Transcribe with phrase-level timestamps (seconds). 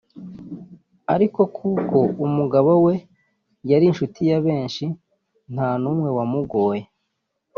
[1.13, 2.95] ariko kuko umugabo we
[3.69, 4.85] yari inshuti ya benshi
[5.53, 6.81] nta n’umwe wamugoye